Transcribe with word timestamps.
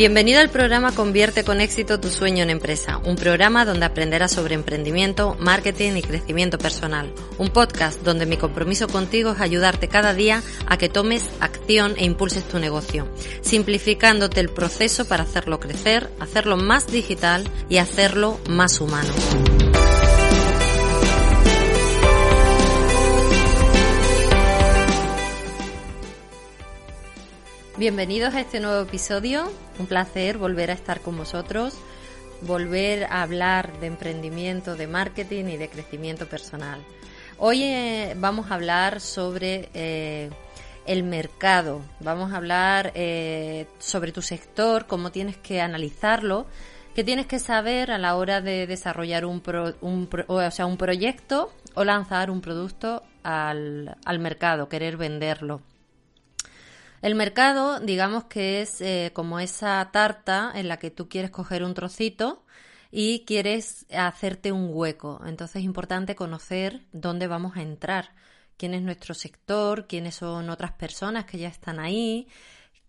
Bienvenido 0.00 0.40
al 0.40 0.48
programa 0.48 0.92
Convierte 0.92 1.44
con 1.44 1.60
éxito 1.60 2.00
tu 2.00 2.08
sueño 2.08 2.42
en 2.42 2.48
empresa, 2.48 2.96
un 3.04 3.16
programa 3.16 3.66
donde 3.66 3.84
aprenderás 3.84 4.32
sobre 4.32 4.54
emprendimiento, 4.54 5.36
marketing 5.38 5.96
y 5.96 6.00
crecimiento 6.00 6.56
personal, 6.56 7.12
un 7.36 7.50
podcast 7.50 8.00
donde 8.00 8.24
mi 8.24 8.38
compromiso 8.38 8.88
contigo 8.88 9.32
es 9.32 9.40
ayudarte 9.42 9.88
cada 9.88 10.14
día 10.14 10.42
a 10.66 10.78
que 10.78 10.88
tomes 10.88 11.28
acción 11.40 11.96
e 11.98 12.06
impulses 12.06 12.44
tu 12.44 12.58
negocio, 12.58 13.06
simplificándote 13.42 14.40
el 14.40 14.48
proceso 14.48 15.04
para 15.04 15.24
hacerlo 15.24 15.60
crecer, 15.60 16.08
hacerlo 16.18 16.56
más 16.56 16.86
digital 16.86 17.44
y 17.68 17.76
hacerlo 17.76 18.40
más 18.48 18.80
humano. 18.80 19.12
Bienvenidos 27.80 28.34
a 28.34 28.40
este 28.40 28.60
nuevo 28.60 28.82
episodio. 28.82 29.50
Un 29.78 29.86
placer 29.86 30.36
volver 30.36 30.70
a 30.70 30.74
estar 30.74 31.00
con 31.00 31.16
vosotros, 31.16 31.72
volver 32.42 33.04
a 33.04 33.22
hablar 33.22 33.80
de 33.80 33.86
emprendimiento, 33.86 34.76
de 34.76 34.86
marketing 34.86 35.46
y 35.46 35.56
de 35.56 35.70
crecimiento 35.70 36.26
personal. 36.26 36.84
Hoy 37.38 37.62
eh, 37.62 38.14
vamos 38.18 38.50
a 38.50 38.56
hablar 38.56 39.00
sobre 39.00 39.70
eh, 39.72 40.28
el 40.84 41.04
mercado, 41.04 41.80
vamos 42.00 42.34
a 42.34 42.36
hablar 42.36 42.92
eh, 42.94 43.66
sobre 43.78 44.12
tu 44.12 44.20
sector, 44.20 44.86
cómo 44.86 45.10
tienes 45.10 45.38
que 45.38 45.62
analizarlo, 45.62 46.44
qué 46.94 47.02
tienes 47.02 47.24
que 47.24 47.38
saber 47.38 47.92
a 47.92 47.96
la 47.96 48.14
hora 48.16 48.42
de 48.42 48.66
desarrollar 48.66 49.24
un, 49.24 49.40
o 50.26 50.50
sea, 50.50 50.66
un 50.66 50.76
proyecto 50.76 51.50
o 51.72 51.84
lanzar 51.84 52.30
un 52.30 52.42
producto 52.42 53.02
al, 53.22 53.96
al 54.04 54.18
mercado, 54.18 54.68
querer 54.68 54.98
venderlo. 54.98 55.62
El 57.02 57.14
mercado, 57.14 57.80
digamos 57.80 58.24
que 58.24 58.60
es 58.60 58.80
eh, 58.82 59.10
como 59.14 59.40
esa 59.40 59.88
tarta 59.92 60.52
en 60.54 60.68
la 60.68 60.78
que 60.78 60.90
tú 60.90 61.08
quieres 61.08 61.30
coger 61.30 61.64
un 61.64 61.72
trocito 61.72 62.44
y 62.90 63.24
quieres 63.24 63.86
hacerte 63.90 64.52
un 64.52 64.70
hueco. 64.72 65.20
Entonces 65.26 65.56
es 65.56 65.64
importante 65.64 66.14
conocer 66.14 66.82
dónde 66.92 67.26
vamos 67.26 67.56
a 67.56 67.62
entrar, 67.62 68.14
quién 68.58 68.74
es 68.74 68.82
nuestro 68.82 69.14
sector, 69.14 69.86
quiénes 69.86 70.16
son 70.16 70.50
otras 70.50 70.72
personas 70.72 71.24
que 71.24 71.38
ya 71.38 71.48
están 71.48 71.80
ahí, 71.80 72.28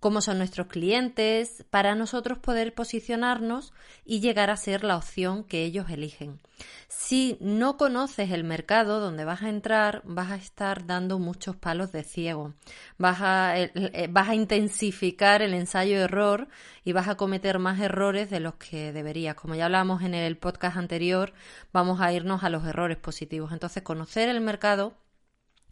cómo 0.01 0.19
son 0.21 0.39
nuestros 0.39 0.65
clientes, 0.65 1.63
para 1.69 1.93
nosotros 1.93 2.39
poder 2.39 2.73
posicionarnos 2.73 3.71
y 4.03 4.19
llegar 4.19 4.49
a 4.49 4.57
ser 4.57 4.83
la 4.83 4.97
opción 4.97 5.43
que 5.43 5.63
ellos 5.63 5.91
eligen. 5.91 6.39
Si 6.87 7.37
no 7.39 7.77
conoces 7.77 8.31
el 8.31 8.43
mercado 8.43 8.99
donde 8.99 9.25
vas 9.25 9.43
a 9.43 9.49
entrar, 9.49 10.01
vas 10.03 10.31
a 10.31 10.37
estar 10.37 10.87
dando 10.87 11.19
muchos 11.19 11.55
palos 11.55 11.91
de 11.91 12.03
ciego, 12.03 12.55
vas 12.97 13.19
a, 13.21 13.59
eh, 13.59 14.11
a 14.13 14.35
intensificar 14.35 15.43
el 15.43 15.53
ensayo-error 15.53 16.47
y 16.83 16.93
vas 16.93 17.07
a 17.07 17.15
cometer 17.15 17.59
más 17.59 17.79
errores 17.79 18.31
de 18.31 18.39
los 18.39 18.55
que 18.55 18.91
deberías. 18.91 19.35
Como 19.35 19.53
ya 19.53 19.65
hablamos 19.65 20.01
en 20.01 20.15
el 20.15 20.35
podcast 20.35 20.77
anterior, 20.77 21.31
vamos 21.71 22.01
a 22.01 22.11
irnos 22.11 22.43
a 22.43 22.49
los 22.49 22.65
errores 22.65 22.97
positivos. 22.97 23.51
Entonces, 23.51 23.83
conocer 23.83 24.29
el 24.29 24.41
mercado 24.41 24.95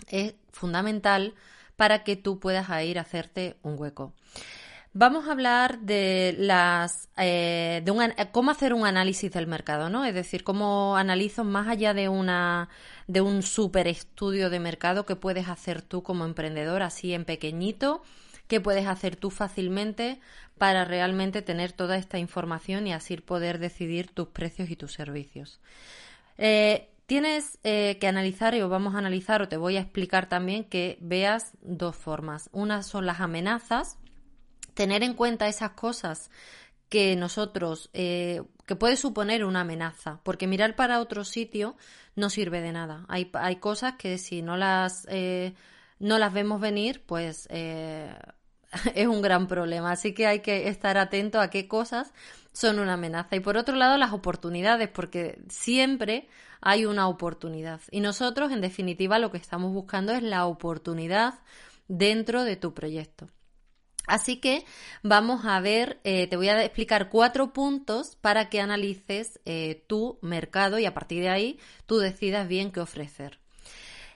es 0.07 0.35
fundamental 0.51 1.33
para 1.79 2.03
que 2.03 2.17
tú 2.17 2.41
puedas 2.41 2.67
ir 2.83 2.99
a 2.99 3.03
hacerte 3.03 3.55
un 3.63 3.79
hueco. 3.79 4.11
Vamos 4.91 5.29
a 5.29 5.31
hablar 5.31 5.79
de 5.79 6.35
las 6.37 7.07
eh, 7.15 7.81
de 7.85 7.91
un, 7.91 8.03
cómo 8.33 8.51
hacer 8.51 8.73
un 8.73 8.85
análisis 8.85 9.31
del 9.31 9.47
mercado, 9.47 9.89
¿no? 9.89 10.03
Es 10.03 10.13
decir, 10.13 10.43
cómo 10.43 10.97
analizo 10.97 11.45
más 11.45 11.69
allá 11.69 11.93
de 11.93 12.09
una 12.09 12.67
de 13.07 13.21
un 13.21 13.43
super 13.43 13.87
estudio 13.87 14.49
de 14.49 14.59
mercado 14.59 15.05
que 15.05 15.15
puedes 15.15 15.47
hacer 15.47 15.81
tú 15.81 16.03
como 16.03 16.25
emprendedor 16.25 16.81
así 16.81 17.13
en 17.13 17.23
pequeñito, 17.23 18.01
que 18.49 18.59
puedes 18.59 18.85
hacer 18.85 19.15
tú 19.15 19.29
fácilmente 19.29 20.19
para 20.57 20.83
realmente 20.83 21.41
tener 21.41 21.71
toda 21.71 21.95
esta 21.95 22.19
información 22.19 22.87
y 22.87 22.93
así 22.93 23.15
poder 23.15 23.57
decidir 23.57 24.11
tus 24.11 24.27
precios 24.27 24.69
y 24.69 24.75
tus 24.75 24.91
servicios. 24.91 25.61
Eh, 26.37 26.89
Tienes 27.09 27.57
eh, 27.63 27.97
que 27.99 28.05
analizar, 28.05 28.53
y 28.53 28.61
os 28.61 28.69
vamos 28.69 28.93
a 28.93 28.99
analizar, 28.99 29.41
o 29.41 29.47
te 29.47 29.57
voy 29.57 29.77
a 29.77 29.79
explicar 29.79 30.29
también 30.29 30.63
que 30.63 30.99
veas 31.01 31.53
dos 31.59 31.95
formas. 31.95 32.51
Una 32.53 32.83
son 32.83 33.07
las 33.07 33.19
amenazas, 33.19 33.97
tener 34.75 35.01
en 35.01 35.15
cuenta 35.15 35.47
esas 35.47 35.71
cosas 35.71 36.29
que 36.87 37.15
nosotros, 37.15 37.89
eh, 37.93 38.43
que 38.67 38.75
puede 38.75 38.95
suponer 38.95 39.43
una 39.43 39.61
amenaza, 39.61 40.19
porque 40.21 40.45
mirar 40.45 40.75
para 40.75 40.99
otro 40.99 41.25
sitio 41.25 41.75
no 42.15 42.29
sirve 42.29 42.61
de 42.61 42.73
nada. 42.73 43.07
Hay, 43.07 43.31
hay 43.33 43.55
cosas 43.55 43.95
que 43.95 44.19
si 44.19 44.43
no 44.43 44.55
las, 44.55 45.07
eh, 45.09 45.55
no 45.97 46.19
las 46.19 46.31
vemos 46.31 46.61
venir, 46.61 47.01
pues 47.07 47.47
es 48.95 49.07
un 49.07 49.21
gran 49.21 49.47
problema. 49.47 49.91
Así 49.91 50.13
que 50.13 50.27
hay 50.27 50.39
que 50.39 50.67
estar 50.67 50.97
atento 50.97 51.39
a 51.39 51.49
qué 51.49 51.67
cosas 51.67 52.13
son 52.53 52.79
una 52.79 52.93
amenaza. 52.93 53.35
Y 53.35 53.39
por 53.39 53.57
otro 53.57 53.75
lado, 53.75 53.97
las 53.97 54.13
oportunidades, 54.13 54.89
porque 54.89 55.39
siempre 55.49 56.27
hay 56.61 56.85
una 56.85 57.07
oportunidad. 57.07 57.81
Y 57.91 58.01
nosotros, 58.01 58.51
en 58.51 58.61
definitiva, 58.61 59.19
lo 59.19 59.31
que 59.31 59.37
estamos 59.37 59.73
buscando 59.73 60.11
es 60.11 60.23
la 60.23 60.45
oportunidad 60.45 61.39
dentro 61.87 62.43
de 62.43 62.55
tu 62.55 62.73
proyecto. 62.73 63.27
Así 64.07 64.37
que 64.37 64.65
vamos 65.03 65.45
a 65.45 65.59
ver, 65.59 65.99
eh, 66.03 66.25
te 66.27 66.35
voy 66.35 66.49
a 66.49 66.63
explicar 66.63 67.09
cuatro 67.09 67.53
puntos 67.53 68.15
para 68.15 68.49
que 68.49 68.59
analices 68.59 69.39
eh, 69.45 69.83
tu 69.87 70.17
mercado 70.23 70.79
y 70.79 70.85
a 70.85 70.95
partir 70.95 71.21
de 71.21 71.29
ahí 71.29 71.59
tú 71.85 71.99
decidas 71.99 72.47
bien 72.47 72.71
qué 72.71 72.79
ofrecer. 72.79 73.39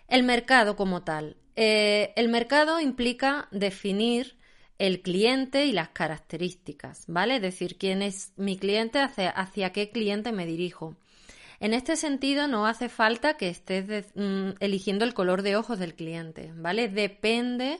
El 0.08 0.24
mercado 0.24 0.75
como 0.75 1.03
tal. 1.03 1.38
Eh, 1.56 2.12
el 2.16 2.30
mercado 2.30 2.80
implica 2.80 3.47
definir 3.52 4.35
el 4.79 5.01
cliente 5.01 5.66
y 5.66 5.72
las 5.72 5.89
características, 5.89 7.06
¿vale? 7.07 7.35
Es 7.35 7.41
decir, 7.41 7.78
quién 7.78 8.01
es 8.01 8.34
mi 8.35 8.57
cliente, 8.57 9.00
hacia 9.00 9.72
qué 9.72 9.91
cliente 9.91 10.31
me 10.31 10.45
dirijo. 10.45 10.95
En 11.59 11.73
este 11.73 11.95
sentido, 11.95 12.47
no 12.47 12.67
hace 12.67 12.89
falta 12.89 13.38
que 13.38 13.50
estés 13.50 14.11
mm, 14.16 14.50
eligiendo 14.59 15.06
el 15.06 15.13
color 15.13 15.44
de 15.44 15.56
ojos 15.56 15.79
del 15.79 15.95
cliente, 15.95 16.51
¿vale? 16.56 16.89
Depende 16.89 17.79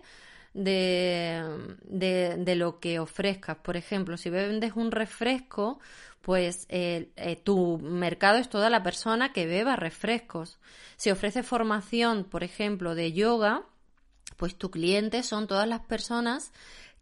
de, 0.54 1.44
de, 1.84 2.56
lo 2.56 2.80
que 2.80 3.00
ofrezcas. 3.00 3.58
Por 3.58 3.75
ejemplo, 3.75 4.18
si 4.18 4.30
vendes 4.30 4.74
un 4.75 4.92
refresco, 4.92 5.80
pues 6.22 6.66
eh, 6.70 7.12
eh, 7.18 7.36
tu 7.36 7.80
mercado 7.80 8.38
es 8.38 8.50
toda 8.50 8.70
la 8.70 8.84
persona 8.84 9.34
que 9.34 9.48
beba 9.48 9.75
refrescos. 9.75 10.60
Si 10.96 11.12
ofreces 11.12 11.46
formación, 11.46 12.24
por 12.24 12.44
ejemplo, 12.44 12.96
de 12.96 13.12
yoga, 13.12 13.66
pues 14.38 14.56
tu 14.56 14.72
cliente 14.72 15.24
son 15.24 15.48
todas 15.48 15.68
las 15.68 15.81
personas 15.81 16.54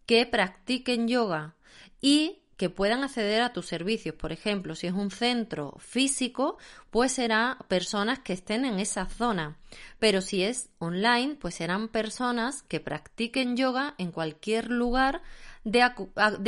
que 0.06 0.26
practiquen 0.26 1.08
yoga 1.08 1.56
y 2.02 2.42
que 2.62 2.70
puedan 2.70 3.04
acceder 3.04 3.42
a 3.42 3.54
tus 3.54 3.66
servicios. 3.66 4.14
Por 4.14 4.32
ejemplo, 4.32 4.76
si 4.76 4.86
es 4.86 4.94
un 4.94 5.10
centro 5.10 5.74
físico, 5.80 6.60
pues 6.92 7.12
será 7.12 7.58
personas 7.68 8.20
que 8.20 8.34
estén 8.34 8.66
en 8.66 8.80
esa 8.80 9.08
zona. 9.08 9.58
Pero 9.98 10.22
si 10.22 10.44
es 10.44 10.70
online, 10.78 11.38
pues 11.42 11.56
serán 11.56 11.88
personas 11.88 12.62
que 12.62 12.80
practiquen 12.80 13.58
yoga 13.58 13.96
en 13.98 14.12
cualquier 14.12 14.70
lugar 14.70 15.24
de, 15.64 15.82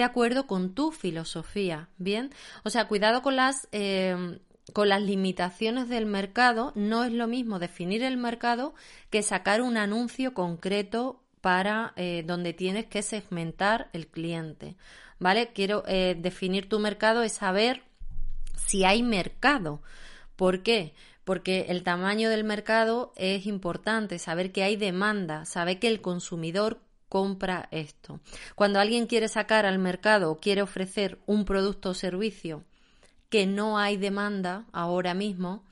acuerdo 0.04 0.46
con 0.46 0.76
tu 0.76 0.92
filosofía. 0.92 1.90
Bien, 1.98 2.30
o 2.64 2.70
sea, 2.70 2.88
cuidado 2.88 3.24
con 3.24 3.36
las 3.36 3.68
eh, 3.72 4.40
con 4.72 4.90
las 4.90 5.02
limitaciones 5.02 5.90
del 5.90 6.06
mercado, 6.06 6.72
no 6.76 7.04
es 7.04 7.12
lo 7.12 7.28
mismo 7.28 7.60
definir 7.60 8.04
el 8.04 8.18
mercado 8.18 8.76
que 9.10 9.22
sacar 9.22 9.62
un 9.62 9.78
anuncio 9.78 10.34
concreto 10.34 11.23
para 11.44 11.92
eh, 11.98 12.24
donde 12.26 12.54
tienes 12.54 12.86
que 12.86 13.02
segmentar 13.02 13.90
el 13.92 14.08
cliente. 14.08 14.78
¿vale? 15.20 15.52
Quiero 15.52 15.84
eh, 15.88 16.16
definir 16.18 16.70
tu 16.70 16.80
mercado 16.80 17.22
es 17.22 17.34
saber 17.34 17.84
si 18.56 18.86
hay 18.86 19.04
mercado. 19.04 19.82
¿Por 20.38 20.64
qué? 20.64 20.94
Porque 21.26 21.66
el 21.68 21.84
tamaño 21.84 22.30
del 22.30 22.46
mercado 22.46 23.12
es 23.18 23.46
importante, 23.46 24.20
saber 24.20 24.54
que 24.54 24.64
hay 24.64 24.78
demanda, 24.78 25.44
saber 25.44 25.80
que 25.80 25.90
el 25.90 26.00
consumidor 26.00 26.80
compra 27.10 27.68
esto. 27.72 28.22
Cuando 28.56 28.80
alguien 28.80 29.06
quiere 29.06 29.28
sacar 29.28 29.66
al 29.66 29.80
mercado 29.80 30.32
o 30.32 30.40
quiere 30.40 30.62
ofrecer 30.62 31.20
un 31.26 31.44
producto 31.44 31.90
o 31.90 31.94
servicio 31.94 32.64
que 33.30 33.48
no 33.48 33.78
hay 33.78 33.98
demanda 33.98 34.66
ahora 34.72 35.14
mismo, 35.14 35.66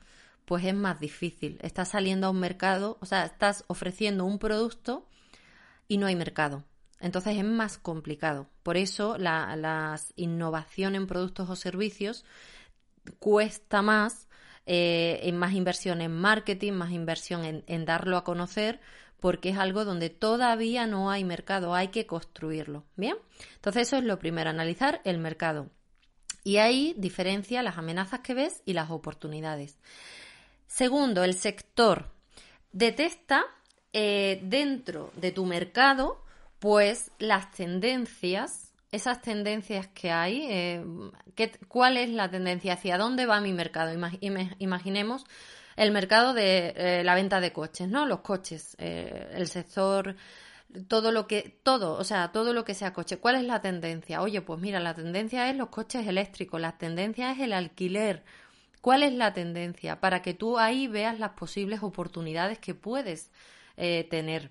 pues 0.44 0.66
es 0.66 0.74
más 0.74 1.00
difícil. 1.00 1.58
Estás 1.62 1.88
saliendo 1.88 2.26
a 2.26 2.30
un 2.30 2.40
mercado, 2.40 2.98
o 3.00 3.06
sea, 3.06 3.24
estás 3.24 3.64
ofreciendo 3.68 4.26
un 4.26 4.38
producto 4.38 5.06
y 5.92 5.98
no 5.98 6.06
hay 6.06 6.16
mercado. 6.16 6.64
Entonces 7.00 7.36
es 7.36 7.44
más 7.44 7.76
complicado. 7.76 8.48
Por 8.62 8.78
eso 8.78 9.18
la 9.18 10.00
innovación 10.16 10.94
en 10.94 11.06
productos 11.06 11.50
o 11.50 11.54
servicios 11.54 12.24
cuesta 13.18 13.82
más, 13.82 14.26
eh, 14.64 15.20
en 15.24 15.36
más 15.36 15.52
inversión 15.52 16.00
en 16.00 16.12
marketing, 16.12 16.72
más 16.72 16.92
inversión 16.92 17.44
en, 17.44 17.62
en 17.66 17.84
darlo 17.84 18.16
a 18.16 18.24
conocer, 18.24 18.80
porque 19.20 19.50
es 19.50 19.58
algo 19.58 19.84
donde 19.84 20.08
todavía 20.08 20.86
no 20.86 21.10
hay 21.10 21.24
mercado, 21.24 21.74
hay 21.74 21.88
que 21.88 22.06
construirlo. 22.06 22.86
Bien, 22.96 23.16
entonces 23.56 23.88
eso 23.88 23.98
es 23.98 24.04
lo 24.04 24.18
primero, 24.18 24.48
analizar 24.48 25.02
el 25.04 25.18
mercado. 25.18 25.68
Y 26.42 26.56
ahí 26.56 26.94
diferencia 26.96 27.62
las 27.62 27.76
amenazas 27.76 28.20
que 28.20 28.32
ves 28.32 28.62
y 28.64 28.72
las 28.72 28.90
oportunidades. 28.90 29.78
Segundo, 30.66 31.22
el 31.22 31.34
sector. 31.34 32.10
Detesta 32.72 33.44
eh, 33.92 34.40
dentro 34.42 35.10
de 35.16 35.32
tu 35.32 35.44
mercado 35.46 36.22
pues 36.58 37.10
las 37.18 37.50
tendencias 37.50 38.72
esas 38.92 39.22
tendencias 39.22 39.88
que 39.88 40.10
hay, 40.10 40.46
eh, 40.50 40.84
¿cuál 41.66 41.96
es 41.96 42.10
la 42.10 42.30
tendencia? 42.30 42.74
¿Hacia 42.74 42.98
dónde 42.98 43.24
va 43.24 43.40
mi 43.40 43.54
mercado? 43.54 43.90
imaginemos 44.58 45.24
el 45.76 45.92
mercado 45.92 46.34
de 46.34 46.74
eh, 46.76 47.02
la 47.02 47.14
venta 47.14 47.40
de 47.40 47.54
coches, 47.54 47.88
¿no? 47.88 48.04
Los 48.04 48.20
coches, 48.20 48.76
eh, 48.78 49.30
el 49.32 49.48
sector, 49.48 50.14
todo 50.88 51.10
lo 51.10 51.26
que, 51.26 51.58
todo, 51.62 51.94
o 51.94 52.04
sea, 52.04 52.32
todo 52.32 52.52
lo 52.52 52.66
que 52.66 52.74
sea 52.74 52.92
coche. 52.92 53.16
¿Cuál 53.16 53.36
es 53.36 53.44
la 53.44 53.62
tendencia? 53.62 54.20
Oye, 54.20 54.42
pues 54.42 54.60
mira, 54.60 54.78
la 54.78 54.94
tendencia 54.94 55.48
es 55.48 55.56
los 55.56 55.70
coches 55.70 56.06
eléctricos, 56.06 56.60
la 56.60 56.76
tendencia 56.76 57.32
es 57.32 57.40
el 57.40 57.54
alquiler. 57.54 58.22
¿Cuál 58.82 59.04
es 59.04 59.14
la 59.14 59.32
tendencia? 59.32 60.00
Para 60.00 60.20
que 60.20 60.34
tú 60.34 60.58
ahí 60.58 60.86
veas 60.86 61.18
las 61.18 61.30
posibles 61.30 61.82
oportunidades 61.82 62.58
que 62.58 62.74
puedes 62.74 63.30
tener. 64.10 64.50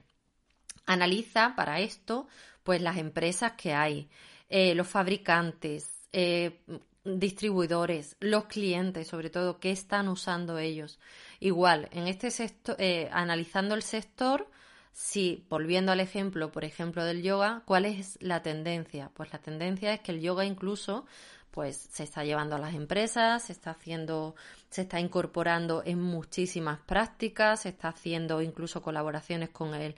Analiza 0.85 1.53
para 1.55 1.79
esto, 1.79 2.27
pues 2.63 2.81
las 2.81 2.97
empresas 2.97 3.53
que 3.53 3.73
hay. 3.73 4.09
Eh, 4.49 4.75
los 4.75 4.87
fabricantes, 4.87 6.09
eh, 6.11 6.59
distribuidores, 7.05 8.17
los 8.19 8.45
clientes, 8.45 9.07
sobre 9.07 9.29
todo, 9.29 9.59
qué 9.59 9.71
están 9.71 10.09
usando 10.09 10.57
ellos. 10.57 10.99
Igual, 11.39 11.87
en 11.93 12.07
este 12.07 12.31
sector, 12.31 12.75
eh, 12.77 13.09
analizando 13.13 13.75
el 13.75 13.81
sector, 13.81 14.49
si, 14.91 15.45
volviendo 15.49 15.93
al 15.93 16.01
ejemplo, 16.01 16.51
por 16.51 16.65
ejemplo, 16.65 17.05
del 17.05 17.23
yoga, 17.23 17.63
¿cuál 17.65 17.85
es 17.85 18.17
la 18.21 18.41
tendencia? 18.41 19.09
Pues 19.13 19.31
la 19.31 19.39
tendencia 19.39 19.93
es 19.93 20.01
que 20.01 20.11
el 20.11 20.19
yoga 20.19 20.43
incluso 20.43 21.05
pues 21.51 21.77
se 21.77 22.03
está 22.03 22.23
llevando 22.23 22.55
a 22.55 22.59
las 22.59 22.73
empresas, 22.73 23.43
se 23.43 23.53
está 23.53 23.71
haciendo, 23.71 24.35
se 24.69 24.81
está 24.83 24.99
incorporando 24.99 25.83
en 25.85 26.01
muchísimas 26.01 26.79
prácticas, 26.79 27.61
se 27.61 27.69
está 27.69 27.89
haciendo 27.89 28.41
incluso 28.41 28.81
colaboraciones 28.81 29.49
con 29.49 29.73
el 29.73 29.95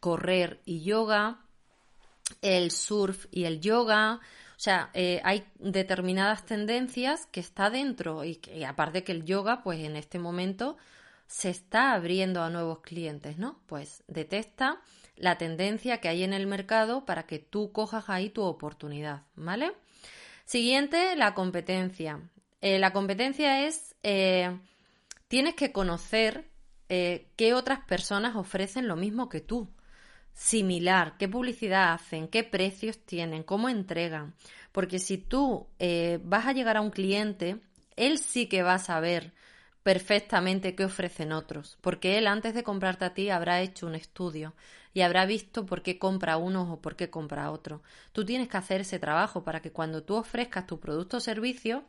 correr 0.00 0.60
y 0.64 0.82
yoga 0.82 1.40
el 2.42 2.70
surf 2.70 3.26
y 3.30 3.44
el 3.44 3.60
yoga. 3.60 4.20
O 4.56 4.62
sea, 4.62 4.90
eh, 4.92 5.20
hay 5.24 5.44
determinadas 5.58 6.44
tendencias 6.44 7.26
que 7.26 7.40
está 7.40 7.70
dentro 7.70 8.24
y, 8.24 8.36
que, 8.36 8.64
aparte 8.66 9.04
que 9.04 9.12
el 9.12 9.24
yoga, 9.24 9.62
pues 9.62 9.80
en 9.80 9.96
este 9.96 10.18
momento 10.18 10.76
se 11.26 11.48
está 11.48 11.92
abriendo 11.92 12.42
a 12.42 12.50
nuevos 12.50 12.80
clientes, 12.80 13.38
¿no? 13.38 13.60
Pues 13.66 14.02
detecta 14.06 14.80
la 15.16 15.38
tendencia 15.38 15.98
que 15.98 16.08
hay 16.08 16.24
en 16.24 16.32
el 16.32 16.46
mercado 16.46 17.04
para 17.04 17.26
que 17.26 17.38
tú 17.38 17.72
cojas 17.72 18.08
ahí 18.08 18.30
tu 18.30 18.42
oportunidad, 18.42 19.22
¿vale? 19.36 19.72
Siguiente, 20.50 21.14
la 21.14 21.32
competencia. 21.32 22.20
Eh, 22.60 22.80
la 22.80 22.92
competencia 22.92 23.66
es, 23.68 23.94
eh, 24.02 24.58
tienes 25.28 25.54
que 25.54 25.70
conocer 25.70 26.50
qué 26.88 27.54
otras 27.54 27.84
personas 27.84 28.34
ofrecen 28.34 28.88
lo 28.88 28.96
mismo 28.96 29.28
que 29.28 29.40
tú 29.40 29.68
similar, 30.32 31.16
qué 31.18 31.28
publicidad 31.28 31.92
hacen, 31.92 32.26
qué 32.26 32.42
precios 32.42 32.98
tienen, 32.98 33.44
cómo 33.44 33.68
entregan. 33.68 34.34
Porque 34.72 34.98
si 34.98 35.18
tú 35.18 35.68
eh, 35.78 36.18
vas 36.24 36.46
a 36.46 36.52
llegar 36.52 36.76
a 36.76 36.80
un 36.80 36.90
cliente, 36.90 37.60
él 37.94 38.18
sí 38.18 38.46
que 38.46 38.64
va 38.64 38.74
a 38.74 38.78
saber 38.80 39.32
perfectamente 39.82 40.74
qué 40.74 40.84
ofrecen 40.84 41.32
otros, 41.32 41.78
porque 41.80 42.18
él 42.18 42.26
antes 42.26 42.54
de 42.54 42.62
comprarte 42.62 43.04
a 43.04 43.14
ti 43.14 43.30
habrá 43.30 43.60
hecho 43.60 43.86
un 43.86 43.94
estudio 43.94 44.54
y 44.92 45.02
habrá 45.02 45.24
visto 45.24 45.66
por 45.66 45.82
qué 45.82 45.98
compra 45.98 46.36
uno 46.36 46.72
o 46.72 46.80
por 46.80 46.96
qué 46.96 47.10
compra 47.10 47.50
otro. 47.50 47.82
Tú 48.12 48.24
tienes 48.24 48.48
que 48.48 48.56
hacer 48.56 48.82
ese 48.82 48.98
trabajo 48.98 49.44
para 49.44 49.60
que 49.60 49.72
cuando 49.72 50.02
tú 50.02 50.16
ofrezcas 50.16 50.66
tu 50.66 50.80
producto 50.80 51.18
o 51.18 51.20
servicio 51.20 51.84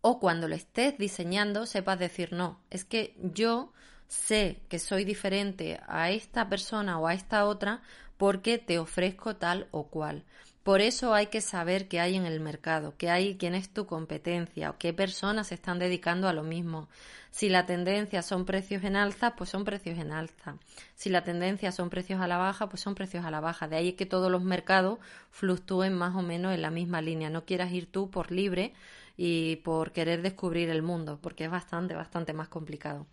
o 0.00 0.18
cuando 0.18 0.48
lo 0.48 0.54
estés 0.54 0.96
diseñando 0.98 1.66
sepas 1.66 1.98
decir 1.98 2.32
no, 2.32 2.60
es 2.70 2.84
que 2.84 3.16
yo 3.18 3.72
sé 4.08 4.62
que 4.68 4.78
soy 4.78 5.04
diferente 5.04 5.80
a 5.86 6.10
esta 6.10 6.48
persona 6.48 6.98
o 6.98 7.06
a 7.06 7.14
esta 7.14 7.44
otra 7.44 7.82
porque 8.16 8.58
te 8.58 8.78
ofrezco 8.78 9.36
tal 9.36 9.68
o 9.70 9.88
cual. 9.88 10.24
Por 10.68 10.82
eso 10.82 11.14
hay 11.14 11.28
que 11.28 11.40
saber 11.40 11.88
qué 11.88 11.98
hay 11.98 12.14
en 12.14 12.26
el 12.26 12.40
mercado, 12.40 12.92
qué 12.98 13.08
hay, 13.08 13.38
quién 13.38 13.54
es 13.54 13.70
tu 13.70 13.86
competencia, 13.86 14.68
o 14.68 14.76
qué 14.76 14.92
personas 14.92 15.46
se 15.46 15.54
están 15.54 15.78
dedicando 15.78 16.28
a 16.28 16.34
lo 16.34 16.42
mismo. 16.42 16.90
Si 17.30 17.48
la 17.48 17.64
tendencia 17.64 18.20
son 18.20 18.44
precios 18.44 18.84
en 18.84 18.94
alza, 18.94 19.34
pues 19.34 19.48
son 19.48 19.64
precios 19.64 19.98
en 19.98 20.12
alza. 20.12 20.58
Si 20.94 21.08
la 21.08 21.24
tendencia 21.24 21.72
son 21.72 21.88
precios 21.88 22.20
a 22.20 22.28
la 22.28 22.36
baja, 22.36 22.68
pues 22.68 22.82
son 22.82 22.94
precios 22.94 23.24
a 23.24 23.30
la 23.30 23.40
baja. 23.40 23.66
De 23.66 23.76
ahí 23.76 23.94
que 23.94 24.04
todos 24.04 24.30
los 24.30 24.44
mercados 24.44 24.98
fluctúen 25.30 25.94
más 25.94 26.14
o 26.14 26.20
menos 26.20 26.52
en 26.52 26.60
la 26.60 26.70
misma 26.70 27.00
línea. 27.00 27.30
No 27.30 27.46
quieras 27.46 27.72
ir 27.72 27.90
tú 27.90 28.10
por 28.10 28.30
libre 28.30 28.74
y 29.16 29.56
por 29.56 29.92
querer 29.92 30.20
descubrir 30.20 30.68
el 30.68 30.82
mundo, 30.82 31.18
porque 31.22 31.44
es 31.44 31.50
bastante, 31.50 31.94
bastante 31.94 32.34
más 32.34 32.48
complicado. 32.48 33.06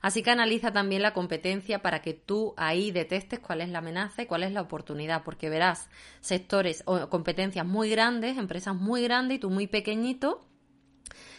Así 0.00 0.22
que 0.22 0.30
analiza 0.30 0.72
también 0.72 1.02
la 1.02 1.12
competencia 1.12 1.82
para 1.82 2.00
que 2.00 2.14
tú 2.14 2.54
ahí 2.56 2.90
detestes 2.90 3.38
cuál 3.38 3.60
es 3.60 3.68
la 3.68 3.78
amenaza 3.78 4.22
y 4.22 4.26
cuál 4.26 4.42
es 4.44 4.52
la 4.52 4.62
oportunidad, 4.62 5.24
porque 5.24 5.50
verás 5.50 5.90
sectores 6.20 6.82
o 6.86 7.08
competencias 7.10 7.66
muy 7.66 7.90
grandes, 7.90 8.38
empresas 8.38 8.74
muy 8.74 9.02
grandes 9.02 9.36
y 9.36 9.40
tú 9.40 9.50
muy 9.50 9.66
pequeñito. 9.66 10.40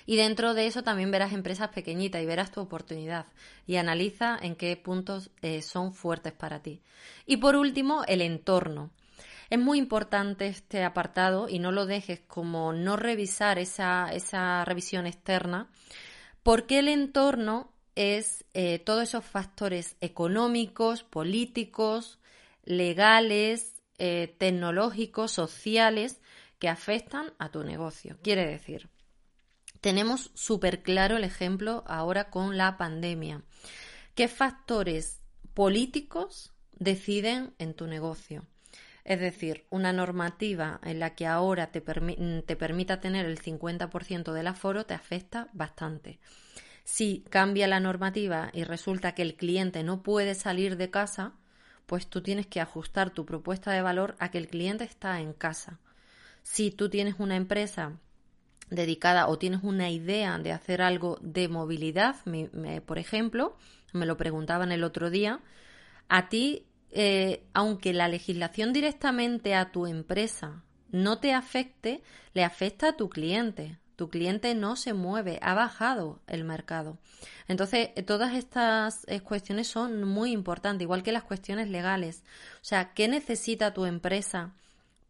Y 0.05 0.15
dentro 0.15 0.53
de 0.53 0.67
eso 0.67 0.83
también 0.83 1.11
verás 1.11 1.33
empresas 1.33 1.69
pequeñitas 1.69 2.21
y 2.21 2.25
verás 2.25 2.51
tu 2.51 2.59
oportunidad. 2.59 3.27
Y 3.65 3.77
analiza 3.77 4.37
en 4.39 4.55
qué 4.55 4.75
puntos 4.75 5.31
eh, 5.41 5.61
son 5.61 5.93
fuertes 5.93 6.33
para 6.33 6.61
ti. 6.61 6.81
Y 7.25 7.37
por 7.37 7.55
último, 7.55 8.03
el 8.07 8.21
entorno. 8.21 8.91
Es 9.49 9.59
muy 9.59 9.79
importante 9.79 10.47
este 10.47 10.83
apartado 10.83 11.49
y 11.49 11.59
no 11.59 11.71
lo 11.71 11.85
dejes 11.85 12.21
como 12.21 12.73
no 12.73 12.95
revisar 12.95 13.59
esa, 13.59 14.11
esa 14.13 14.63
revisión 14.65 15.05
externa, 15.07 15.69
porque 16.41 16.79
el 16.79 16.87
entorno 16.87 17.71
es 18.01 18.45
eh, 18.53 18.79
todos 18.79 19.03
esos 19.03 19.25
factores 19.25 19.95
económicos, 20.01 21.03
políticos, 21.03 22.19
legales, 22.63 23.81
eh, 23.97 24.35
tecnológicos, 24.37 25.31
sociales 25.31 26.21
que 26.59 26.69
afectan 26.69 27.33
a 27.39 27.49
tu 27.49 27.63
negocio. 27.63 28.17
Quiere 28.21 28.45
decir, 28.47 28.89
tenemos 29.81 30.31
súper 30.35 30.83
claro 30.83 31.17
el 31.17 31.23
ejemplo 31.23 31.83
ahora 31.87 32.29
con 32.29 32.57
la 32.57 32.77
pandemia. 32.77 33.43
¿Qué 34.15 34.27
factores 34.27 35.19
políticos 35.53 36.53
deciden 36.73 37.53
en 37.57 37.73
tu 37.73 37.87
negocio? 37.87 38.45
Es 39.03 39.19
decir, 39.19 39.65
una 39.71 39.93
normativa 39.93 40.79
en 40.83 40.99
la 40.99 41.15
que 41.15 41.25
ahora 41.25 41.71
te, 41.71 41.81
te 41.81 42.55
permita 42.55 42.99
tener 42.99 43.25
el 43.25 43.39
50% 43.39 44.31
del 44.31 44.47
aforo 44.47 44.85
te 44.85 44.93
afecta 44.93 45.49
bastante. 45.53 46.19
Si 46.93 47.23
cambia 47.29 47.69
la 47.69 47.79
normativa 47.79 48.49
y 48.51 48.65
resulta 48.65 49.13
que 49.13 49.21
el 49.21 49.35
cliente 49.35 49.81
no 49.81 50.03
puede 50.03 50.35
salir 50.35 50.75
de 50.75 50.89
casa, 50.89 51.31
pues 51.85 52.07
tú 52.07 52.21
tienes 52.21 52.47
que 52.47 52.59
ajustar 52.59 53.11
tu 53.11 53.25
propuesta 53.25 53.71
de 53.71 53.81
valor 53.81 54.17
a 54.19 54.29
que 54.29 54.39
el 54.39 54.49
cliente 54.49 54.83
está 54.83 55.21
en 55.21 55.31
casa. 55.31 55.79
Si 56.43 56.69
tú 56.69 56.89
tienes 56.89 57.15
una 57.17 57.37
empresa 57.37 57.97
dedicada 58.69 59.29
o 59.29 59.37
tienes 59.37 59.63
una 59.63 59.89
idea 59.89 60.37
de 60.37 60.51
hacer 60.51 60.81
algo 60.81 61.17
de 61.21 61.47
movilidad, 61.47 62.17
por 62.85 62.99
ejemplo, 62.99 63.55
me 63.93 64.05
lo 64.05 64.17
preguntaban 64.17 64.73
el 64.73 64.83
otro 64.83 65.09
día, 65.09 65.39
a 66.09 66.27
ti, 66.27 66.65
eh, 66.89 67.45
aunque 67.53 67.93
la 67.93 68.09
legislación 68.09 68.73
directamente 68.73 69.55
a 69.55 69.71
tu 69.71 69.87
empresa 69.87 70.65
no 70.89 71.19
te 71.19 71.33
afecte, 71.33 72.03
le 72.33 72.43
afecta 72.43 72.89
a 72.89 72.97
tu 72.97 73.07
cliente. 73.07 73.79
Tu 74.01 74.09
cliente 74.09 74.55
no 74.55 74.77
se 74.77 74.95
mueve, 74.95 75.37
ha 75.43 75.53
bajado 75.53 76.23
el 76.25 76.43
mercado. 76.43 76.97
Entonces, 77.47 77.89
eh, 77.95 78.01
todas 78.01 78.33
estas 78.33 79.05
eh, 79.07 79.21
cuestiones 79.21 79.67
son 79.67 80.05
muy 80.05 80.31
importantes, 80.31 80.81
igual 80.81 81.03
que 81.03 81.11
las 81.11 81.21
cuestiones 81.23 81.69
legales. 81.69 82.23
O 82.55 82.63
sea, 82.63 82.95
¿qué 82.95 83.07
necesita 83.07 83.75
tu 83.75 83.85
empresa 83.85 84.55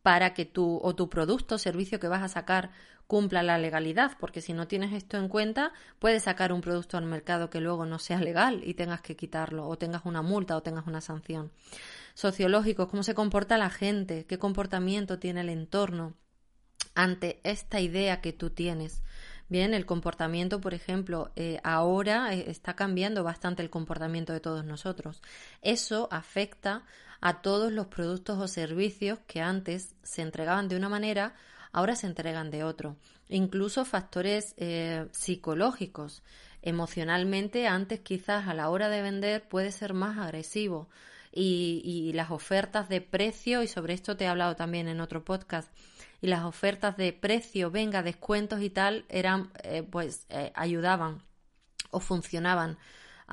para 0.02 0.34
que 0.34 0.44
tu 0.44 0.82
o 0.84 0.94
tu 0.94 1.08
producto 1.08 1.56
o 1.56 1.58
servicio 1.58 2.02
que 2.02 2.10
vas 2.10 2.22
a 2.22 2.28
sacar 2.28 2.72
cumpla 3.08 3.44
la 3.44 3.58
legalidad? 3.58 4.18
Porque 4.20 4.42
si 4.42 4.52
no 4.52 4.68
tienes 4.68 4.92
esto 4.92 5.16
en 5.16 5.30
cuenta, 5.30 5.72
puedes 6.00 6.24
sacar 6.24 6.52
un 6.52 6.60
producto 6.60 6.98
al 6.98 7.06
mercado 7.06 7.50
que 7.50 7.62
luego 7.62 7.86
no 7.86 7.98
sea 7.98 8.20
legal 8.20 8.60
y 8.66 8.74
tengas 8.74 9.00
que 9.00 9.16
quitarlo, 9.16 9.70
o 9.70 9.78
tengas 9.78 10.02
una 10.04 10.22
multa 10.22 10.58
o 10.58 10.64
tengas 10.64 10.86
una 10.86 11.00
sanción. 11.00 11.54
Sociológicos, 12.14 12.90
cómo 12.90 13.04
se 13.04 13.16
comporta 13.16 13.58
la 13.58 13.70
gente, 13.70 14.26
qué 14.26 14.38
comportamiento 14.38 15.18
tiene 15.18 15.40
el 15.40 15.50
entorno 15.50 16.14
ante 16.96 17.40
esta 17.44 17.80
idea 17.80 18.22
que 18.22 18.34
tú 18.34 18.50
tienes. 18.50 19.02
Bien, 19.52 19.74
el 19.74 19.86
comportamiento, 19.86 20.62
por 20.62 20.74
ejemplo, 20.74 21.30
eh, 21.36 21.60
ahora 21.66 22.34
eh, 22.34 22.46
está 22.48 22.74
cambiando 22.74 23.22
bastante 23.22 23.62
el 23.62 23.70
comportamiento 23.70 24.32
de 24.32 24.40
todos 24.40 24.64
nosotros. 24.64 25.22
Eso 25.62 26.08
afecta 26.10 26.86
a 27.20 27.42
todos 27.42 27.72
los 27.72 27.88
productos 27.88 28.40
o 28.40 28.48
servicios 28.48 29.20
que 29.28 29.42
antes 29.42 29.96
se 30.04 30.22
entregaban 30.22 30.70
de 30.70 30.78
una 30.78 30.88
manera, 30.88 31.36
ahora 31.74 31.98
se 31.98 32.08
entregan 32.08 32.50
de 32.50 32.64
otro. 32.64 32.96
Incluso 33.28 33.84
factores 33.84 34.54
eh, 34.56 35.08
psicológicos. 35.12 36.24
Emocionalmente, 36.62 37.68
antes 37.68 38.00
quizás 38.00 38.48
a 38.48 38.54
la 38.54 38.70
hora 38.70 38.88
de 38.88 39.02
vender 39.02 39.50
puede 39.50 39.74
ser 39.74 39.94
más 39.94 40.18
agresivo. 40.18 40.88
Y, 41.34 41.82
y 41.84 42.14
las 42.14 42.32
ofertas 42.32 42.88
de 42.88 43.02
precio, 43.02 43.64
y 43.64 43.68
sobre 43.68 43.96
esto 43.96 44.16
te 44.16 44.24
he 44.24 44.28
hablado 44.28 44.56
también 44.56 44.88
en 44.88 45.02
otro 45.02 45.26
podcast, 45.26 45.70
y 46.22 46.28
las 46.28 46.44
ofertas 46.46 46.98
de 46.98 47.14
precio, 47.14 47.72
venga, 47.72 48.04
descuentos 48.04 48.62
y 48.62 48.70
tal, 48.70 49.06
eran, 49.10 49.52
eh, 49.64 49.84
pues, 49.84 50.26
eh, 50.30 50.52
ayudaban 50.56 51.24
o 51.92 52.00
funcionaban 52.00 52.78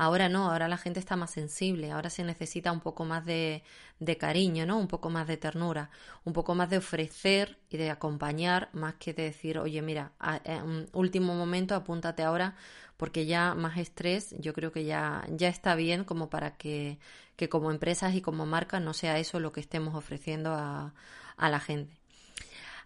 Ahora 0.01 0.29
no, 0.29 0.49
ahora 0.53 0.69
la 0.69 0.77
gente 0.79 1.01
está 1.01 1.17
más 1.17 1.33
sensible, 1.33 1.91
ahora 1.91 2.09
se 2.09 2.23
necesita 2.23 2.71
un 2.71 2.79
poco 2.79 3.05
más 3.05 3.27
de, 3.27 3.65
de 3.99 4.17
cariño, 4.17 4.65
¿no? 4.65 4.79
Un 4.79 4.87
poco 4.87 5.11
más 5.11 5.27
de 5.27 5.37
ternura, 5.37 5.91
un 6.25 6.33
poco 6.33 6.55
más 6.55 6.71
de 6.71 6.79
ofrecer 6.79 7.59
y 7.69 7.79
de 7.79 7.91
acompañar, 7.91 8.69
más 8.73 8.95
que 8.95 9.13
de 9.13 9.25
decir, 9.25 9.59
oye, 9.59 9.83
mira, 9.83 10.13
en 10.45 10.89
último 10.93 11.35
momento, 11.35 11.75
apúntate 11.75 12.23
ahora, 12.23 12.55
porque 12.97 13.27
ya 13.27 13.55
más 13.57 13.77
estrés, 13.77 14.37
yo 14.39 14.53
creo 14.55 14.71
que 14.71 14.85
ya, 14.85 15.27
ya 15.31 15.49
está 15.49 15.75
bien 15.75 16.05
como 16.05 16.31
para 16.31 16.57
que, 16.57 17.01
que 17.35 17.49
como 17.49 17.73
empresas 17.73 18.15
y 18.15 18.21
como 18.23 18.47
marcas 18.47 18.81
no 18.81 18.95
sea 18.95 19.19
eso 19.19 19.41
lo 19.41 19.51
que 19.51 19.61
estemos 19.61 19.97
ofreciendo 19.97 20.53
a, 20.53 20.95
a 21.37 21.51
la 21.51 21.59
gente. 21.59 21.98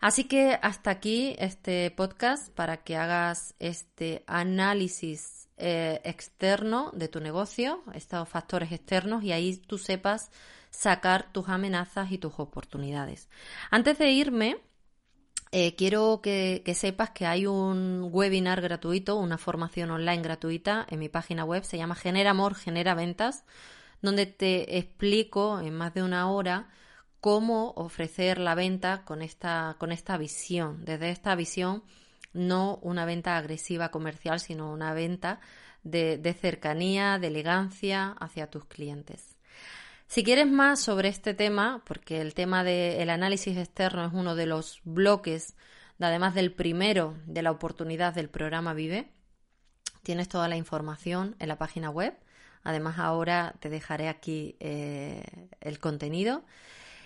Así 0.02 0.24
que 0.24 0.58
hasta 0.62 0.90
aquí 0.90 1.36
este 1.38 1.88
podcast 1.92 2.52
para 2.54 2.78
que 2.78 2.96
hagas 2.96 3.54
este 3.60 4.24
análisis 4.26 5.48
eh, 5.58 6.00
externo 6.02 6.90
de 6.92 7.06
tu 7.06 7.20
negocio, 7.20 7.84
estos 7.94 8.28
factores 8.28 8.72
externos, 8.72 9.22
y 9.22 9.30
ahí 9.30 9.56
tú 9.58 9.78
sepas 9.78 10.32
sacar 10.70 11.32
tus 11.32 11.48
amenazas 11.48 12.10
y 12.10 12.18
tus 12.18 12.32
oportunidades. 12.38 13.28
Antes 13.70 13.96
de 13.98 14.10
irme, 14.10 14.56
eh, 15.52 15.76
quiero 15.76 16.20
que, 16.20 16.62
que, 16.64 16.74
sepas 16.74 17.10
que 17.10 17.26
hay 17.26 17.46
un 17.46 18.08
webinar 18.10 18.60
gratuito, 18.60 19.14
una 19.14 19.38
formación 19.38 19.92
online 19.92 20.22
gratuita 20.22 20.84
en 20.90 20.98
mi 20.98 21.10
página 21.10 21.44
web, 21.44 21.62
se 21.62 21.78
llama 21.78 21.94
Genera 21.94 22.30
Amor, 22.30 22.56
Genera 22.56 22.96
Ventas, 22.96 23.44
donde 24.00 24.26
te 24.26 24.78
explico 24.78 25.60
en 25.60 25.76
más 25.76 25.94
de 25.94 26.02
una 26.02 26.28
hora 26.28 26.70
cómo 27.22 27.72
ofrecer 27.76 28.38
la 28.38 28.56
venta 28.56 29.04
con 29.04 29.22
esta, 29.22 29.76
con 29.78 29.92
esta 29.92 30.16
visión, 30.16 30.84
desde 30.84 31.10
esta 31.10 31.36
visión 31.36 31.84
no 32.32 32.80
una 32.82 33.04
venta 33.04 33.36
agresiva 33.36 33.92
comercial, 33.92 34.40
sino 34.40 34.72
una 34.72 34.92
venta 34.92 35.38
de, 35.84 36.36
cercanía, 36.40 37.20
de 37.20 37.28
elegancia 37.28 38.16
hacia 38.18 38.50
tus 38.50 38.64
clientes. 38.64 39.36
Si 40.08 40.24
quieres 40.24 40.48
más 40.48 40.80
sobre 40.80 41.10
este 41.10 41.32
tema, 41.32 41.84
porque 41.86 42.20
el 42.20 42.34
tema 42.34 42.64
del 42.64 43.08
análisis 43.08 43.56
externo 43.56 44.04
es 44.04 44.12
uno 44.12 44.34
de 44.34 44.46
los 44.46 44.80
bloques, 44.82 45.54
además 46.00 46.34
del 46.34 46.52
primero 46.52 47.16
de 47.26 47.42
la 47.42 47.52
oportunidad 47.52 48.14
del 48.14 48.30
programa 48.30 48.74
Vive, 48.74 49.12
tienes 50.02 50.28
toda 50.28 50.48
la 50.48 50.56
información 50.56 51.36
en 51.38 51.46
la 51.46 51.56
página 51.56 51.88
web. 51.88 52.14
Además, 52.64 52.98
ahora 52.98 53.54
te 53.60 53.70
dejaré 53.70 54.08
aquí 54.08 54.56
eh, 54.58 55.22
el 55.60 55.78
contenido. 55.78 56.42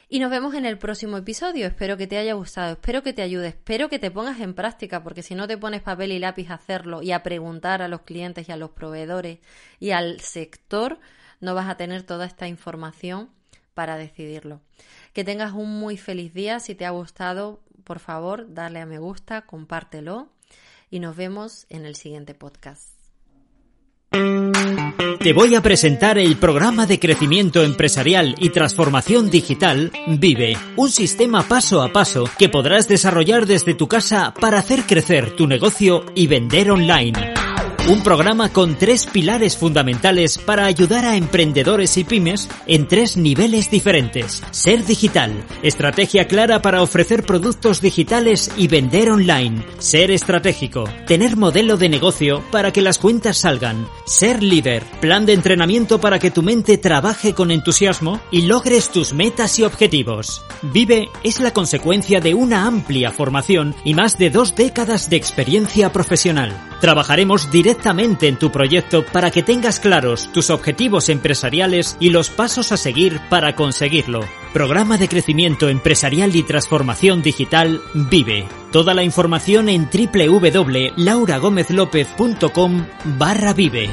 Y 0.08 0.20
nos 0.20 0.30
vemos 0.30 0.54
en 0.54 0.66
el 0.66 0.78
próximo 0.78 1.16
episodio. 1.16 1.66
Espero 1.66 1.96
que 1.96 2.06
te 2.06 2.16
haya 2.16 2.34
gustado, 2.34 2.72
espero 2.72 3.02
que 3.02 3.12
te 3.12 3.22
ayude, 3.22 3.48
espero 3.48 3.88
que 3.88 3.98
te 3.98 4.12
pongas 4.12 4.38
en 4.38 4.54
práctica, 4.54 5.02
porque 5.02 5.22
si 5.22 5.34
no 5.34 5.48
te 5.48 5.58
pones 5.58 5.82
papel 5.82 6.12
y 6.12 6.20
lápiz 6.20 6.48
a 6.50 6.54
hacerlo 6.54 7.02
y 7.02 7.10
a 7.10 7.24
preguntar 7.24 7.82
a 7.82 7.88
los 7.88 8.02
clientes 8.02 8.48
y 8.48 8.52
a 8.52 8.56
los 8.56 8.70
proveedores 8.70 9.40
y 9.80 9.90
al 9.90 10.20
sector, 10.20 11.00
no 11.40 11.54
vas 11.54 11.68
a 11.68 11.76
tener 11.76 12.04
toda 12.04 12.24
esta 12.24 12.46
información 12.46 13.30
para 13.74 13.96
decidirlo. 13.96 14.60
Que 15.12 15.24
tengas 15.24 15.52
un 15.52 15.78
muy 15.78 15.96
feliz 15.96 16.32
día. 16.32 16.60
Si 16.60 16.76
te 16.76 16.86
ha 16.86 16.90
gustado, 16.90 17.60
por 17.82 17.98
favor, 17.98 18.54
dale 18.54 18.80
a 18.80 18.86
me 18.86 18.98
gusta, 18.98 19.42
compártelo 19.42 20.28
y 20.88 21.00
nos 21.00 21.16
vemos 21.16 21.66
en 21.68 21.84
el 21.84 21.96
siguiente 21.96 22.34
podcast. 22.34 22.96
Te 25.18 25.32
voy 25.32 25.54
a 25.54 25.60
presentar 25.60 26.18
el 26.18 26.36
programa 26.36 26.86
de 26.86 27.00
crecimiento 27.00 27.64
empresarial 27.64 28.34
y 28.38 28.50
transformación 28.50 29.30
digital 29.30 29.90
Vive, 30.06 30.56
un 30.76 30.90
sistema 30.90 31.42
paso 31.42 31.82
a 31.82 31.92
paso 31.92 32.24
que 32.38 32.48
podrás 32.48 32.86
desarrollar 32.88 33.46
desde 33.46 33.74
tu 33.74 33.88
casa 33.88 34.32
para 34.40 34.58
hacer 34.58 34.84
crecer 34.84 35.34
tu 35.34 35.46
negocio 35.46 36.04
y 36.14 36.26
vender 36.28 36.70
online. 36.70 37.45
Un 37.88 38.02
programa 38.02 38.48
con 38.48 38.74
tres 38.74 39.06
pilares 39.06 39.56
fundamentales 39.56 40.38
para 40.38 40.66
ayudar 40.66 41.04
a 41.04 41.16
emprendedores 41.16 41.96
y 41.96 42.02
pymes 42.02 42.48
en 42.66 42.88
tres 42.88 43.16
niveles 43.16 43.70
diferentes. 43.70 44.42
Ser 44.50 44.84
digital, 44.84 45.44
estrategia 45.62 46.26
clara 46.26 46.60
para 46.62 46.82
ofrecer 46.82 47.22
productos 47.22 47.80
digitales 47.80 48.50
y 48.56 48.66
vender 48.66 49.08
online. 49.12 49.64
Ser 49.78 50.10
estratégico, 50.10 50.82
tener 51.06 51.36
modelo 51.36 51.76
de 51.76 51.88
negocio 51.88 52.42
para 52.50 52.72
que 52.72 52.82
las 52.82 52.98
cuentas 52.98 53.38
salgan. 53.38 53.86
Ser 54.04 54.42
líder, 54.42 54.82
plan 55.00 55.24
de 55.24 55.34
entrenamiento 55.34 56.00
para 56.00 56.18
que 56.18 56.32
tu 56.32 56.42
mente 56.42 56.78
trabaje 56.78 57.34
con 57.34 57.52
entusiasmo 57.52 58.20
y 58.32 58.42
logres 58.42 58.90
tus 58.90 59.12
metas 59.12 59.60
y 59.60 59.62
objetivos. 59.62 60.42
Vive 60.60 61.08
es 61.22 61.38
la 61.38 61.52
consecuencia 61.52 62.20
de 62.20 62.34
una 62.34 62.66
amplia 62.66 63.12
formación 63.12 63.76
y 63.84 63.94
más 63.94 64.18
de 64.18 64.30
dos 64.30 64.56
décadas 64.56 65.08
de 65.08 65.14
experiencia 65.14 65.92
profesional. 65.92 66.52
Trabajaremos 66.80 67.50
directamente 67.76 68.28
en 68.28 68.38
tu 68.38 68.50
proyecto 68.50 69.04
para 69.04 69.30
que 69.30 69.42
tengas 69.42 69.80
claros 69.80 70.32
tus 70.32 70.48
objetivos 70.48 71.10
empresariales 71.10 71.98
y 72.00 72.08
los 72.08 72.30
pasos 72.30 72.72
a 72.72 72.78
seguir 72.78 73.20
para 73.28 73.54
conseguirlo. 73.54 74.20
Programa 74.54 74.96
de 74.96 75.08
crecimiento 75.08 75.68
empresarial 75.68 76.34
y 76.34 76.42
transformación 76.42 77.20
digital 77.20 77.82
Vive. 77.94 78.48
Toda 78.72 78.94
la 78.94 79.02
información 79.02 79.68
en 79.68 79.90
www.lauragomezlopez.com 79.92 82.86
barra 83.18 83.52
vive. 83.52 83.90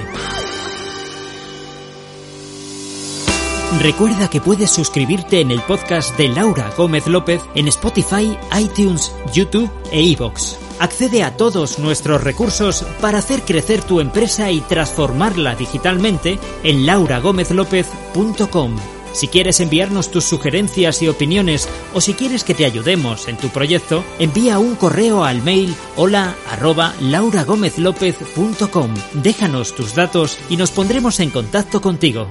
Recuerda 3.81 4.29
que 4.29 4.39
puedes 4.39 4.71
suscribirte 4.71 5.41
en 5.41 5.51
el 5.51 5.59
podcast 5.61 6.17
de 6.17 6.29
Laura 6.29 6.71
Gómez 6.77 7.05
López 7.07 7.41
en 7.55 7.67
Spotify, 7.67 8.37
iTunes, 8.57 9.13
YouTube 9.33 9.69
e 9.91 10.01
iVoox. 10.01 10.62
Accede 10.83 11.23
a 11.23 11.37
todos 11.37 11.79
nuestros 11.79 12.21
recursos 12.21 12.85
para 12.99 13.19
hacer 13.19 13.43
crecer 13.43 13.81
tu 13.81 14.01
empresa 14.01 14.51
y 14.51 14.59
transformarla 14.59 15.55
digitalmente 15.55 16.39
en 16.61 16.85
lauragomezlopez.com. 16.85 18.75
Si 19.13 19.29
quieres 19.29 19.61
enviarnos 19.61 20.11
tus 20.11 20.25
sugerencias 20.25 21.01
y 21.01 21.07
opiniones 21.07 21.69
o 21.93 22.01
si 22.01 22.15
quieres 22.15 22.43
que 22.43 22.53
te 22.53 22.65
ayudemos 22.65 23.29
en 23.29 23.37
tu 23.37 23.47
proyecto, 23.47 24.03
envía 24.19 24.59
un 24.59 24.75
correo 24.75 25.23
al 25.23 25.41
mail 25.41 25.73
hola 25.95 26.35
arroba 26.51 26.93
lauragomezlopez.com. 26.99 28.93
Déjanos 29.13 29.75
tus 29.75 29.95
datos 29.95 30.37
y 30.49 30.57
nos 30.57 30.71
pondremos 30.71 31.21
en 31.21 31.29
contacto 31.29 31.79
contigo. 31.79 32.27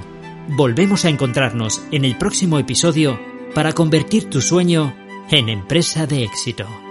Volvemos 0.48 1.06
a 1.06 1.08
encontrarnos 1.08 1.80
en 1.90 2.04
el 2.04 2.18
próximo 2.18 2.58
episodio 2.58 3.18
para 3.54 3.72
convertir 3.72 4.28
tu 4.28 4.42
sueño 4.42 4.94
en 5.30 5.48
empresa 5.48 6.06
de 6.06 6.24
éxito. 6.24 6.81